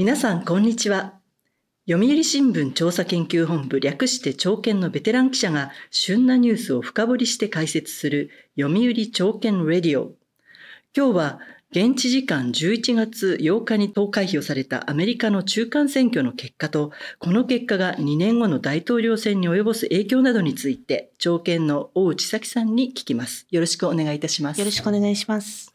[0.00, 1.20] 皆さんこんにちは。
[1.86, 10.14] 読売新聞調査研究本部略して朝見のベテラン記者が旬なニュースを深掘りして解説する読売朝見レディオ。
[10.96, 11.40] 今日は
[11.72, 23.46] 現地時間11月8日に投開票されたアメリカの中間選挙の結果と、この結果が2年後の大統領選に及ぼす影響などについて、朝見の大内咲さんに聞きます。
[23.52, 24.58] よろしくお願いいたします。
[24.58, 25.72] よろしくお願いします。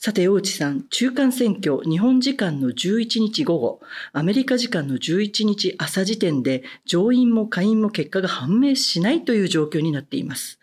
[0.00, 3.80] さて、大内さん、中間選挙、日本時間の11日午後、
[4.12, 10.58] アメリカ時間の11日朝時点で、上院も下院も結果が判明しないという状況になっています。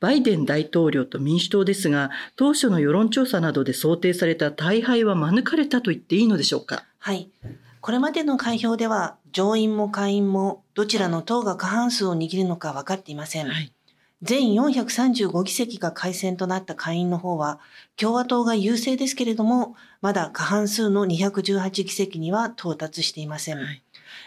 [0.00, 6.84] バイデン大統領と民主党ですが、当初の世論調査などで想定された大敗は免れたと言っていいのでしょうか？
[6.98, 7.30] はい。
[7.80, 13.48] これまでの開票では、上院も下院もどちらの党が過半数を握るのか分かっていません。
[13.48, 13.72] はい
[14.22, 17.60] 全435議席が改選となった下院の方は、
[17.96, 23.58] 共和党が優勢ですけれども、まだ過半数の218議席には到達していません。
[23.58, 23.82] はい、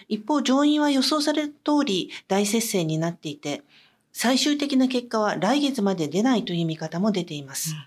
[0.07, 3.63] 一方、上院は予想される通り大接戦になっていて、
[4.21, 7.71] 最終的な結果は来月まで出ないという見方も出ています。
[7.71, 7.77] うん、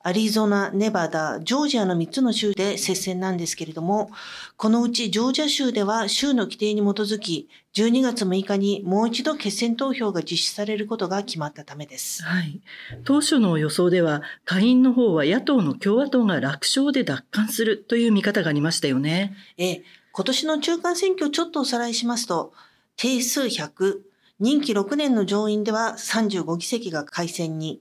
[0.00, 4.10] アリゾナ、ネバダ、ジョージアの3つの州で接戦なんですけれども、
[4.56, 12.22] このうちジョージア州では州の規定に基づき、12月6日にもう一度決選投票が実施されることが決まったためです。
[12.22, 12.62] はい。
[13.04, 19.36] 当初の予想では、下院の方は野党の共和党が楽勝で奪還するという見方がありましたよね。
[19.58, 22.54] え、今年の中間選挙をちょっとおさらいしますと、
[22.96, 27.80] 定数100、任期6年の上院では35議席が改選に、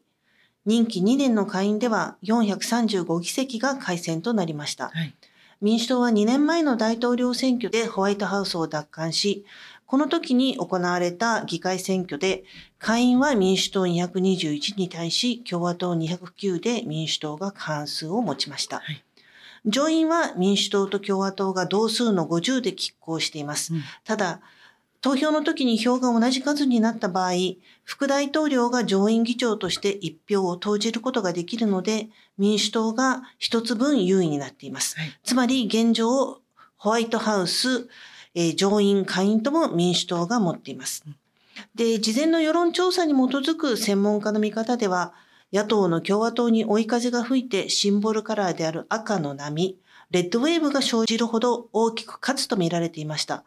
[0.66, 4.90] 任期2年の下院では435議席が改選となりました。
[4.90, 5.14] はい、
[5.62, 9.46] 民主党は2年前の大統領選挙でホワイトハウスを奪還し、
[9.86, 12.44] この時に行われた議会選挙で、
[12.80, 18.78] 下院は民主党221に対し、共和党209で民主党が過半数を持ちました。
[18.78, 19.04] はい、
[19.66, 23.74] 上院は民主党と共和党が同数の50で拮抗しています。
[23.74, 24.42] うん、ただ、
[25.04, 27.34] 投票の時に票が同じ数になった場合、
[27.84, 34.98] 副大統領が上院議長として一票を投じることができるので、民主党が一つ分優位になっています。
[34.98, 36.40] はい、つまり現状、
[36.78, 37.90] ホワイトハウス、
[38.34, 41.04] えー、上院、下院とも民主党が持っています。
[41.76, 43.16] で、事前の世論調査に基
[43.46, 45.14] づく専門家の見方では、
[45.52, 49.78] 野党の共和党に追い風が吹いてシンボルカラーである赤の波、
[50.12, 53.44] レッドウェーブが生じるほど大きく勝つと見られていました。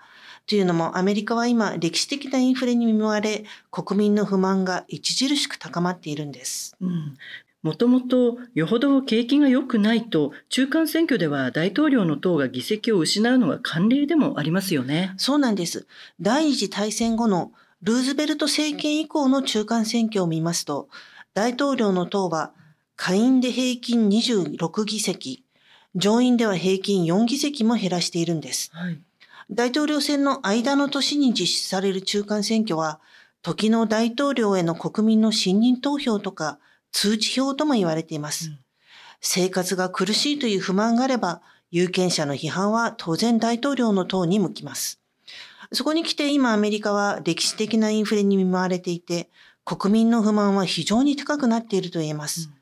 [0.47, 6.77] というのもアメリカは今歴史的なインフレに見舞われ国民の不満が著しく高まっているんです。
[6.81, 7.17] うん
[7.63, 15.15] もともとよほど景気が良くないと中間選挙では大統領の党が議席を失うのは慣例でもありますよね。
[15.17, 15.89] そうなんです。
[16.21, 17.51] 第二次大戦後の
[17.83, 20.89] ルーズベルト政権以降の中間選挙を見ますと
[21.35, 22.53] 大統領の党は
[22.95, 25.43] 下院で平均26議席
[25.97, 28.71] 上院では平均4議席も減らしているんです。
[28.73, 29.06] はい
[29.51, 33.01] 大統領選の間の年に実施される中間選挙は、
[33.43, 36.59] 時の大統領への国民の信任投票とか
[36.91, 38.49] 通知票とも言われています。
[38.49, 38.59] うん、
[39.21, 45.01] 生活が苦しいという不満があれば、有権者の批判は当然大統領の党に向きます。
[45.73, 49.31] そこに来て今アメリカは歴史的なインフレに見舞われていて、
[49.65, 52.49] 国民の不満は非常に高くなっていると言えます。
[52.51, 52.56] うん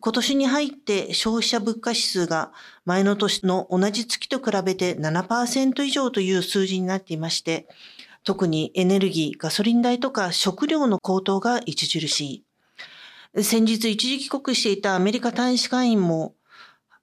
[0.00, 2.52] 今年に入って消費者物価指数が
[2.84, 7.68] 前の年の同じ月と比べて7%以上という数字になっていまして、
[8.24, 12.44] 特にエネルギー、ガソリン代とか食料の高騰が著し
[13.34, 13.42] い。
[13.42, 16.34] 先日一時帰国していたアメリカ大使館員も、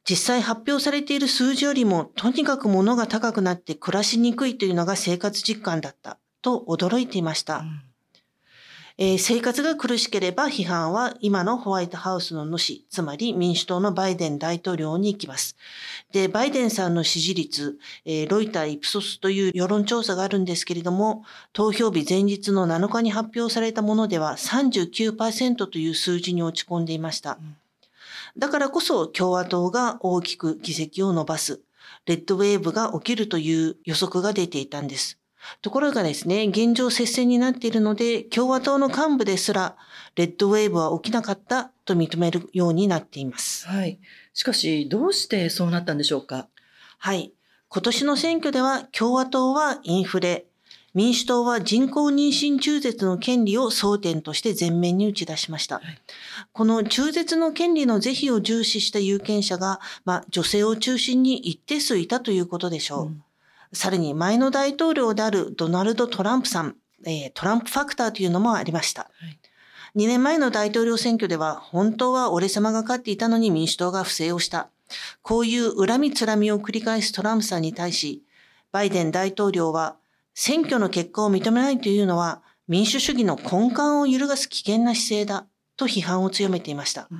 [0.09, 7.59] 実際発表されている数字よりもとにかく物が高くなって暮らしにくいというのが生活実感だったと驚いていました。
[7.59, 7.90] うん
[9.03, 15.55] えー、生活が苦しければ批判は今のホワイトハウスの主、つまり民主党のバイデン大統領に行きます。
[16.11, 27.39] で、バイデンさんの支持率、えー、ロイター・イプソスという世論調査があるんですけれども、投票日前日の7日に発表されたものでは39%という数字に落ち込んでいました。
[28.37, 31.59] だからこそ共和党が大きく議席を伸ばす、
[32.05, 35.20] レッドウェーブが起きるという予測が出ていたんです。
[35.61, 39.75] ところがですね、現状接戦になっているので、共和党の幹部ですら、
[40.15, 43.67] レッドウェーブは起きなかったと認めるようになっています。
[43.67, 43.99] はい。
[44.33, 46.47] しかし、どうしてそうなったんでしょうか？
[46.97, 47.33] はい。
[47.69, 50.45] 今年の選挙では、共和党はインフレ、
[50.93, 55.75] 民主党は人工妊娠中絶の権利を争点として前面に打ち出しました。
[55.75, 55.97] はい、
[56.51, 63.05] この中絶の権利の是非を重視した有権者が、まあ、女性を中心に一定数いたということでしょう。
[63.05, 63.23] うん
[63.73, 66.75] さらに前の大統領であるドナルド・トランプさん、
[67.05, 69.03] えー、トランプファクターというのもありました。
[69.03, 69.39] はい、
[69.99, 74.69] 2年前の大統領選挙では本当は俺様が勝っていたのに民主党が不正をした。
[75.21, 78.23] こういう恨みつらみを繰り返すトランプさんに対し、
[78.71, 79.95] バイデン大統領は
[80.33, 85.45] 選挙の結果を認めないというのは民主主義の根幹を揺るがす危険な姿勢だ
[85.75, 87.07] と批判を強めていました。
[87.11, 87.19] うん、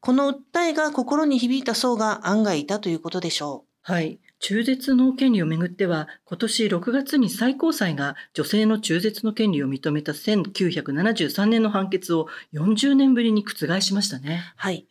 [0.00, 3.92] この訴えが心に響いた層が案外いたということでしょう。
[3.92, 4.20] はい。
[4.42, 14.42] 中絶の権利をめぐっては、今年6月に最高裁が女性の中絶の権利を認めた1973年の判決を40年ぶりに覆しましたね。
[14.56, 14.84] はい。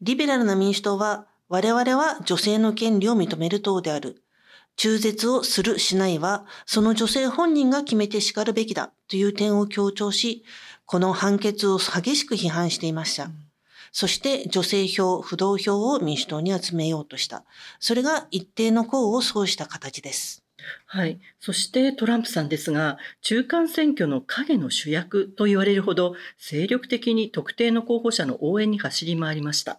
[0.00, 4.22] リベラルな民主党は、我々は女性の権利を認める党である。
[4.76, 10.44] 中絶をするしないは、その女性本人が決めて叱るべきだという点を強調し、
[10.86, 13.24] この判決を激しく批判していました。
[13.24, 13.43] うん
[13.94, 17.44] そして女性票、不動票を民主党に集めようとした。
[17.78, 20.42] それが一定の功を奏した形です。
[20.86, 21.20] はい。
[21.38, 29.78] そしてトランプさんですが、中間選挙の影の主役と言われるほど、精力的に特定の候補者の応援に走り回りました。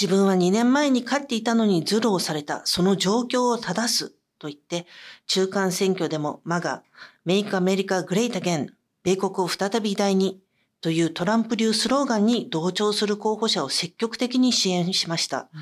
[0.00, 4.86] 自分は2年前に勝っていたのにズルをされた、その状況を正すと言って、
[5.26, 6.82] 中間選挙でもマガ、
[7.26, 8.72] メイクアメリカグレイタゲン、
[9.02, 10.40] 米国を再び偉大に
[10.80, 15.48] というトランプ流スローガンに同調する候補者を積極的に支援しました。
[15.54, 15.60] うん、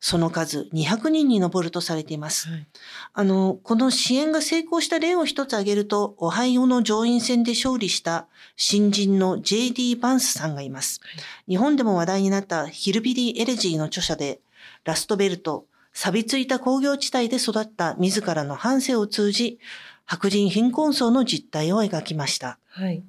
[0.00, 2.48] その数200人に上るとされています。
[2.48, 2.66] はい、
[3.12, 8.26] あの、この支援が成功した例を一つ挙げると、オハイオの上院選で勝利した
[8.56, 9.96] 新人の J.D.
[9.96, 11.00] バンスさんがいます。
[11.02, 11.08] は
[11.46, 14.40] い、日本でも話題になったヒルビリー・エレジーの著者で、
[14.84, 19.58] ラストベルト、錆びついた工業地帯で育った自らの半生を通じ、
[20.04, 22.58] 白人貧困層の実態を描きました。
[22.68, 23.04] はい。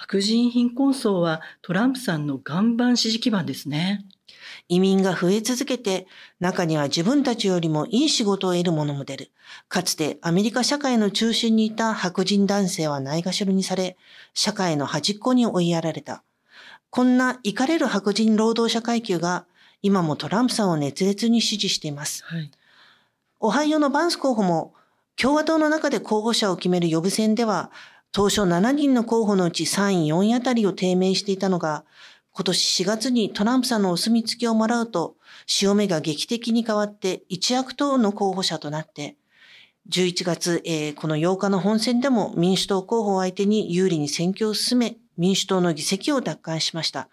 [0.00, 4.06] 白人貧困層はトランプさんの岩盤支持基盤ですね。
[4.66, 6.06] 移民が増え続けて、
[6.40, 9.30] 中には自分たちよりもいい仕事を得る者も出る。
[9.68, 13.98] かつてアメリカ社会の中心にいた白人男性はないがしろにされ、
[14.32, 16.24] 社会の端っこに追いやられた。
[16.88, 19.44] こんな怒れる白人労働者階級が
[19.82, 22.24] 今もトランプさんを熱烈に支持しています。
[22.24, 22.50] はい、
[23.40, 24.72] オハイオのバンス候補も
[25.16, 27.70] 共和党の中で候補者を決める予備選では
[28.12, 31.84] 当初7人の候補のうち3位、4位あたりを低迷していたのが、
[32.32, 35.16] 今年4月にトランプさんのお墨付きをもらうと、
[35.46, 39.16] 潮目が劇的に変わって一躍党の候補者となって、
[39.88, 47.08] 11月、えー、この8日の本選でも民主党候補を相手に有利に選挙を進め、民主党の議席を奪還しました。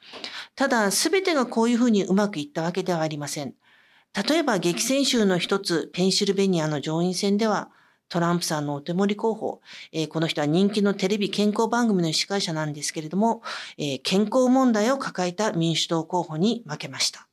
[0.55, 3.53] ただ、すべてがこういうふうにうまくいったわけではありません。
[4.27, 7.69] 例えば激戦州の一つ、ペンシルベニアの上院選では、
[8.09, 9.61] トランプさんのお手盛り候補、
[9.91, 13.41] えー、この人は人気のテレビ健康番組の司会者なんですけれども、
[13.77, 17.27] えー、健康問題を抱えた民主党候補に負けました。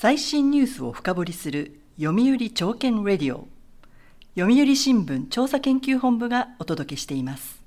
[0.00, 3.48] 最新ニュースを深掘りする読売朝券レディオ。
[4.36, 7.57] 読売新聞調査研究本部がお届けしています。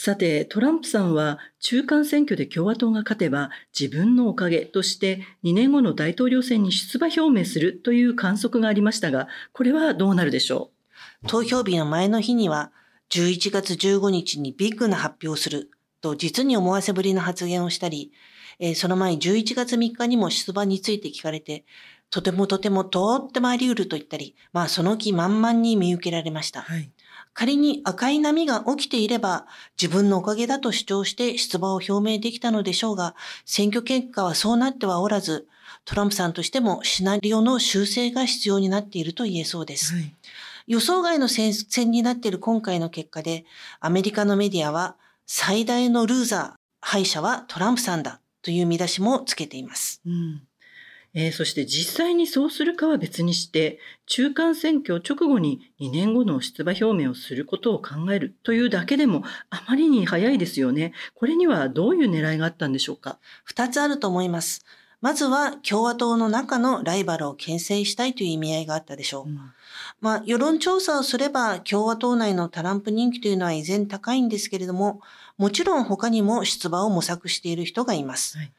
[0.00, 10.70] さて、トランプさんは中間選挙で共和党が勝てば自分のおかげとして2年後の大統領選に出馬表明するという観測がありましたが、これはどうなるでしょ
[11.24, 11.26] う？
[11.26, 12.70] 投票日の前の日には
[13.10, 15.68] 11月15日にビッグな発表をする
[16.00, 18.12] と実に思わせぶりな発言をしたり、
[18.60, 21.64] えー、その前11月3日にも出馬について聞かれて、
[22.10, 26.62] とてもとてもとってもあり得ると言ったり、まあその気満々に見受けられました。
[26.62, 26.92] はい
[27.38, 29.46] 仮に赤い波が起きていれば
[29.80, 33.14] 自分のおかげだと主張して出馬を表明できたのでしょうが、
[33.44, 35.46] 選挙結果はそうなってはおらず、
[35.84, 39.94] トランプさんとしてもシナリオの修正が必要になっていると言えそうです。
[39.94, 40.16] はい、
[40.66, 43.44] 予想外の戦線になっている今回の結果で、
[43.78, 50.00] アメリカのメディアは最大のルーザー、敗者はトランプさんだという見出しもつけています。
[50.04, 50.47] うん
[51.20, 60.92] えー、そして実際にそうするかは別にして、中間選挙直後に2年後の出馬表明をすることを考えるというだけでもあまりに早いですよね。
[61.14, 63.18] これにはどういう狙いがあったんでしょうか？
[63.42, 64.64] 二つあると思います。
[65.00, 69.28] まずは共和党の中のライバルを牽制したいという意味合いがあったでしょう。
[69.28, 69.38] うん、
[70.00, 75.00] まあ、世論調査をすれば共和党内のトランプ人気というのは依然高いんですけれども、
[75.36, 78.38] もちろん他にも出馬を模索している人がいます。
[78.38, 78.52] はい、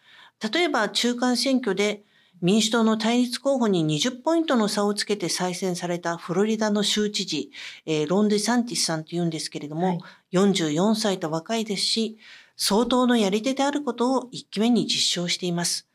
[0.54, 2.04] 例えば中間選挙で
[2.42, 7.52] 民主党の対立候補に20ポイントの差をつけて再選されたフロリダの州知事、
[7.86, 10.00] えー、ロンデ・サンティスさんというんですけれども、はい、
[10.38, 12.18] 44歳と若いですし、
[12.56, 15.88] 相当のやり手であることを一期目に実証しています。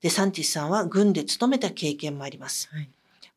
[0.00, 2.68] デサンティスさんは軍で勤めた経験もあります。
[2.72, 2.88] はい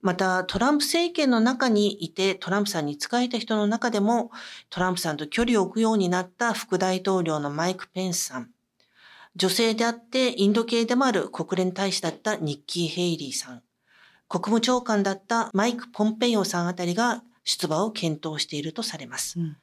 [0.01, 4.31] また、トランプ政権の中にいて、トランプさんに仕えた人の中でも、
[4.69, 8.51] トランプさんと距離を置くようになった副大統領のマイク・ペンスさん、
[9.37, 13.61] 女性であってインド系でもある国連大使だったニッキー・ヘイリーさん、
[14.27, 19.39] 国務長官だったマイク・ポンペイオさんあたりが出馬を検討しているとされます。
[19.39, 19.57] うん、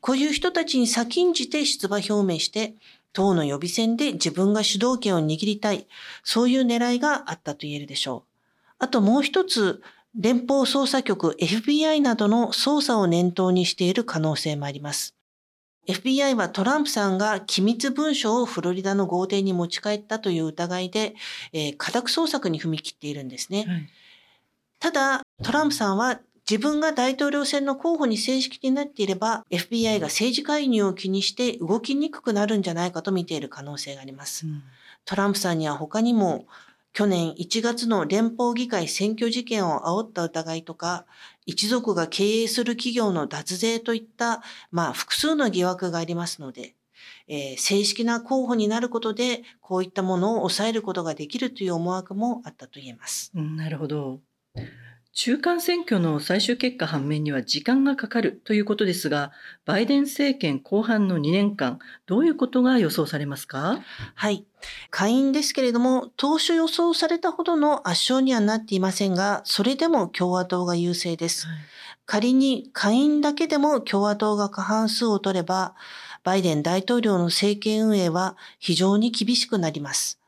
[0.00, 2.74] こういう人たちに先んじて出馬表明して、
[3.12, 5.86] 党の予備選で自分が主導権を握りたい、
[6.24, 8.74] そういう狙いがあったと言えるでしょう。
[8.80, 9.80] あともう一つ、
[10.16, 15.14] 連邦捜査局 FBI などの捜査を念頭にしている可能性もあります。
[15.92, 21.14] FBI はトランプさんが機密文書をフロリダの豪邸に持ち帰ったという疑いで、
[21.52, 23.64] えー、家宅捜索に踏み切っているんですね。
[23.66, 23.88] はい、
[24.78, 26.20] ただ、トランプさんは
[26.50, 34.46] 自分が大統領選の候補に正式になっていれば、FBI が政治介入を気にして動きにくくなるんじゃないかと見ている可能性があります。
[34.46, 34.62] うん、
[35.04, 36.46] トランプさんには他にも、
[36.92, 41.06] 去年1月の連邦議会選挙事件を煽った疑いとか、
[41.50, 44.40] 一族が経営する企業の脱税といった、
[44.70, 46.76] まあ、複数の疑惑がありますので、
[47.26, 53.32] えー、正式な候補になることで、こういったものを抑えることができるという思惑もあったと言えます。
[53.34, 54.20] なるほど。
[55.12, 59.32] 中間選挙の最終結果判明には時間がかかるということですが、
[59.64, 63.80] バイデン政権後半の2年間、どういうことが予想されますか？
[64.14, 64.46] はい。
[64.90, 71.48] 下院ですけれども、当初予想されたほどの圧勝にはなっていませんが、それでも共和党が優勢です。
[71.48, 71.56] はい、
[72.06, 75.74] 仮に下院だけでも共和党が過半数を取れば、
[76.22, 80.19] バイデン大統領の政権運営は非常に厳しくなります。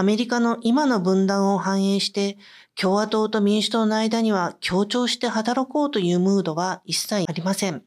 [0.00, 2.38] アメリカの今の分断を反映して、
[2.74, 7.82] 共和党と民主党の間には協調して働こうというムードは一切ありません。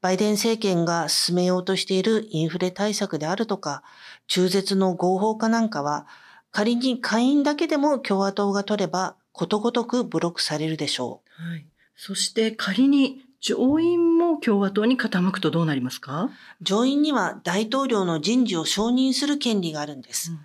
[0.00, 3.82] バイデン政権が進めようとしているインフレ対策であるとか、
[4.28, 6.06] 中絶の合法化なんかは、
[6.52, 11.42] 仮に下院だけでも共和党が取れば、ことごとくブロックされるでしょう。
[11.50, 11.66] はい、
[11.96, 16.30] そして仮に上院も共和党に傾くとどうなりますか？
[16.62, 20.32] 上院には大統領の人事を承認する権利があるんです。
[20.32, 20.38] うん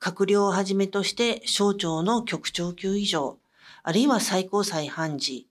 [0.00, 3.38] 閣僚をはじめとして省庁の局長級以上、
[3.82, 5.48] あるいは最高裁判事、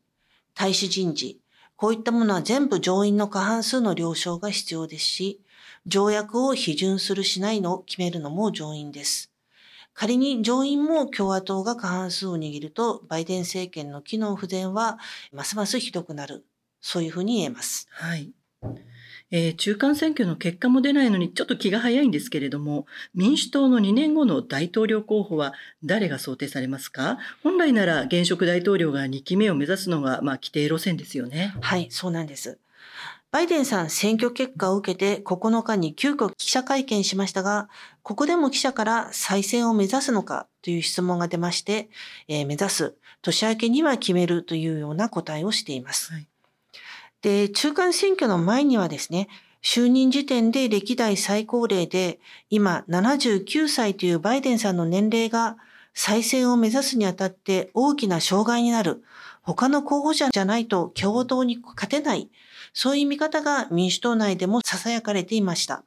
[0.54, 1.40] 大使人事、
[1.76, 5.42] こういったものは全部上院の過半数の了承が必要ですし、
[5.86, 9.32] 条約を批准するしないのを決めるのも上院です。
[9.94, 15.00] 仮に上院も共和党が過半数を握ると、バイデン政権の機能不全は
[15.32, 16.46] ますますひどくなる。
[16.82, 17.88] そういうふうに言えます。
[17.90, 18.32] はい。
[19.32, 25.54] えー、中間選挙の結果も出ないのにちょっと気が早いんですけれども、民主党の2年後の大統領候補は
[25.84, 27.18] 誰が想定されますか？
[27.44, 31.54] 本来なら現職大統領が2期目を目指すのが、まあ、規定路線ですよね。
[31.62, 32.58] はい、そうなんです。
[33.30, 37.68] バイデンさん選挙結果を受けて9日に急遽記者会見しましたが、
[38.02, 40.48] ここでも記者から再選を目指すのか？
[40.62, 41.90] という質問が出まして、
[42.30, 46.14] えー、目指す、年明けには決めるというような答えをしています。
[46.14, 46.28] はい
[47.28, 49.28] で、中間選挙の前にはですね、
[49.62, 55.58] 就任時点で歴代最高齢で、今79歳というバイデンさんの年齢が
[55.94, 59.04] 再選を目指すにあたって大きな障害になる。
[59.42, 62.30] 他の候補者じゃないと共和党に勝てない。
[62.72, 65.84] そういう見方が民主党内でも囁かれていました。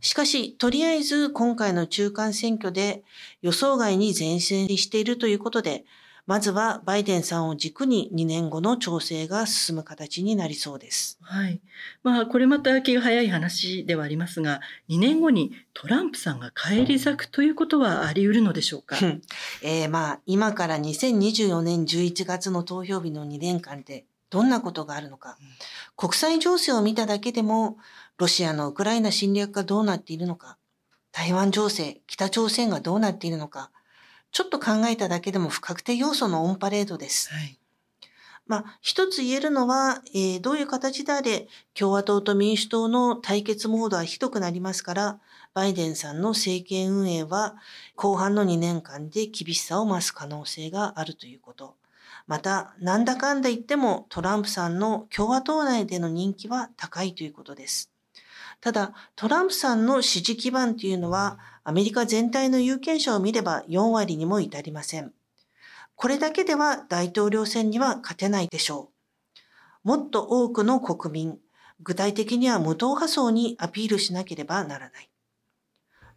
[0.00, 3.04] しかし、とりあえず今回の中間選挙で
[3.42, 5.84] 予想外に前線しているということで、
[6.26, 11.18] まずはバイデンさんを軸に2年後の調整が進む形になりそうです。
[11.20, 11.60] はい。
[12.02, 18.96] まあ、これまた気が早い話ではありますが、2年後にトランプさんが返り咲くということはあり得るのでしょうか？
[19.62, 25.36] えー、まあ、今から2024年11月の投票日の2年間でどんなことがあるのか。
[25.96, 27.76] 国際情勢を見ただけでも、
[28.16, 30.56] ロシアのウクライナ侵略がどうなっているのか、
[31.12, 33.70] 台湾情勢、北朝鮮がどうなっているのか、
[34.34, 37.32] ちょっと考えただけでも不確定要素のオンパレードです。
[37.32, 37.56] はい、
[38.48, 45.20] まあ、一つ言えるのは、えー、どういう形であれ、共和党と民主党の対決モードはひどくなりますから、
[45.54, 47.54] バイデンさんの政権運営は
[47.94, 51.76] 後半の2年間で厳しさを増す可能性があるということ。
[52.26, 57.92] また、なんだかんだ言ってもトランプさんの共和党内での人気は高いということです。
[58.60, 65.12] ただ、トランプさんの支持基盤というのは、アメリカ全体の有権者を見れば4割にも至りません。
[65.96, 68.90] これだけでは大統領選には勝てないでしょ
[69.84, 69.88] う。
[69.88, 71.38] もっと多くの国民、
[71.80, 75.10] 具体的には無党派層にアピールしなければならない。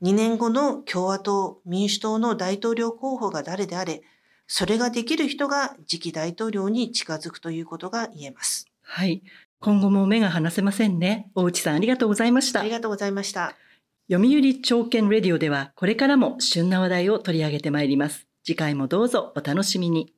[0.01, 4.03] 2年後の共和党、民主党の大統領候補が誰であれ、
[4.47, 8.67] それができる人が次期大統領に近づくということが言えます。
[8.81, 9.23] はい。
[9.59, 11.29] 今後も目が離せませんね。
[11.35, 12.61] 大内さんありがとうございました。
[12.61, 13.55] ありがとうございました。
[14.09, 18.25] 読売朝券レディオではこれからも旬な話題を取り上げてまいります。
[18.41, 20.13] 次回もどうぞお楽しみに。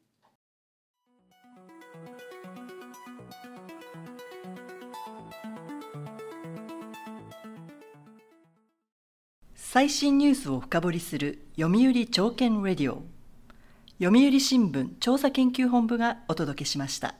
[9.55, 13.01] 最新ニュースを深掘りする読売朝券レディオ。
[13.99, 17.15] 読売新聞調査研究本部がお届けしました。